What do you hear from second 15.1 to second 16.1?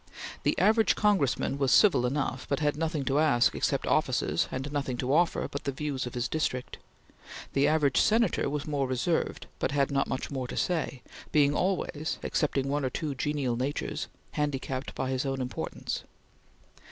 his own importance.